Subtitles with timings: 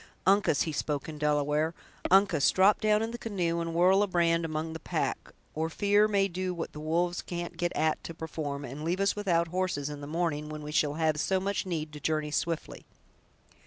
[0.25, 4.79] Uncas"—he spoke in Delaware—"Uncas, drop down in the canoe, and whirl a brand among the
[4.79, 8.99] pack; or fear may do what the wolves can't get at to perform, and leave
[8.99, 12.31] us without horses in the morning, when we shall have so much need to journey
[12.31, 12.83] swiftly!"